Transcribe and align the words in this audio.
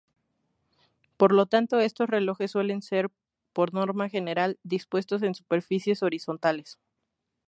Por 1.15 1.31
lo 1.31 1.45
tanto 1.45 1.79
estos 1.79 2.09
relojes 2.09 2.49
suelen 2.49 2.81
ser, 2.81 3.11
por 3.53 3.75
norma 3.75 4.09
general, 4.09 4.57
dispuestos 4.63 5.21
en 5.21 5.35
superficies 5.35 6.01
horizontales. 6.01 6.79